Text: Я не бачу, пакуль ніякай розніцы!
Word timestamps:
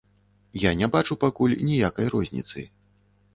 Я 0.61 0.71
не 0.79 0.87
бачу, 0.95 1.17
пакуль 1.25 1.53
ніякай 1.67 2.11
розніцы! 2.15 2.65